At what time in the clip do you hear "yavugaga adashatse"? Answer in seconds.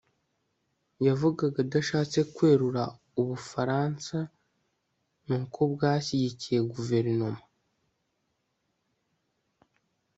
1.07-2.19